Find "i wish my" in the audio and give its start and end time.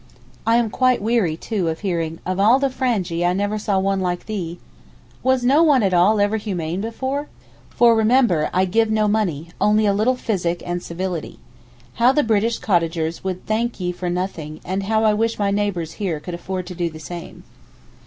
15.03-15.51